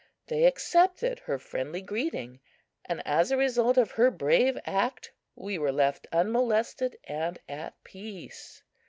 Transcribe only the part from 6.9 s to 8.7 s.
and at peace.